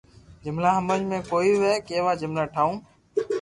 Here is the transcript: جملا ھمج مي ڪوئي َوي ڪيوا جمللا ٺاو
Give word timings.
جملا 0.43 0.69
ھمج 0.77 1.01
مي 1.09 1.19
ڪوئي 1.31 1.51
َوي 1.61 1.73
ڪيوا 1.87 2.11
جمللا 2.21 2.45
ٺاو 2.53 2.69